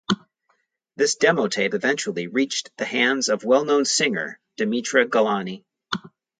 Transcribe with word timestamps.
This 0.95 1.13
demo 1.13 1.47
tape 1.47 1.75
eventually 1.75 2.25
reached 2.25 2.75
the 2.75 2.85
hands 2.85 3.29
of 3.29 3.43
a 3.43 3.47
well 3.47 3.65
known 3.65 3.85
singer, 3.85 4.39
Dimitra 4.57 5.05
Galani. 5.05 5.63